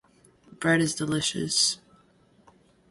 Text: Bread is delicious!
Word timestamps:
Bread 0.59 0.81
is 0.81 0.95
delicious! 0.95 1.77